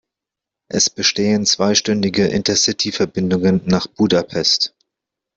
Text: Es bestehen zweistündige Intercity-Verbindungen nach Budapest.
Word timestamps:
Es 0.67 0.89
bestehen 0.89 1.45
zweistündige 1.45 2.25
Intercity-Verbindungen 2.25 3.61
nach 3.65 3.85
Budapest. 3.85 4.73